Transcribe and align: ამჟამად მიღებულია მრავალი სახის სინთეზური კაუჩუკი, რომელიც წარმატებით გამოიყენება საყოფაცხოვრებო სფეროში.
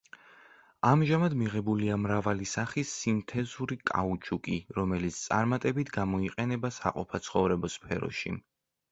ამჟამად 0.91 1.33
მიღებულია 1.39 1.97
მრავალი 2.05 2.47
სახის 2.51 2.93
სინთეზური 3.01 3.77
კაუჩუკი, 3.89 4.57
რომელიც 4.77 5.19
წარმატებით 5.27 5.91
გამოიყენება 5.97 6.73
საყოფაცხოვრებო 6.79 7.71
სფეროში. 7.75 8.33